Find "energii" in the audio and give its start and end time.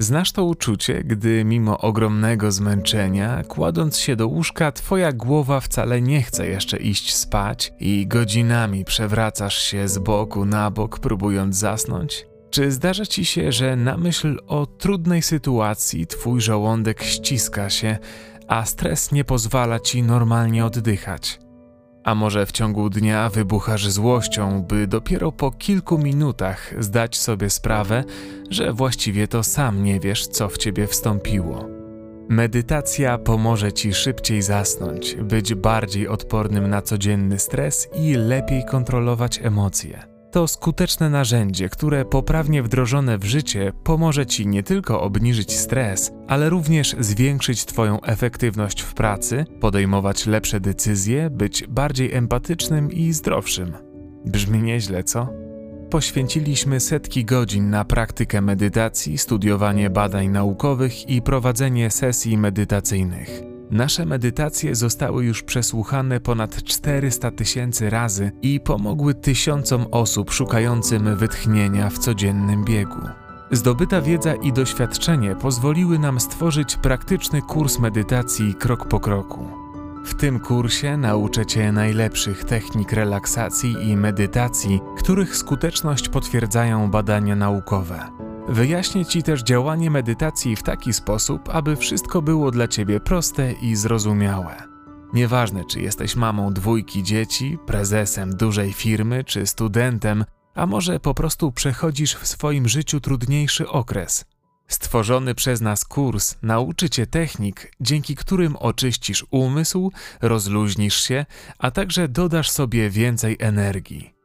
113.40-114.19